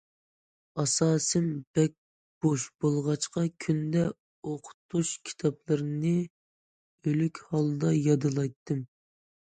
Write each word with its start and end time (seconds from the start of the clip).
ئاساسىم 0.83 1.49
بەك 1.79 1.91
بوش 2.45 2.65
بولغاچقا 2.85 3.43
كۈندە 3.65 4.07
ئوقۇتۇش 4.07 5.13
كىتابلىرىنى 5.31 6.17
ئۆلۈك 6.25 7.43
ھالدا 7.53 7.93
يادلايتتىم. 7.99 8.85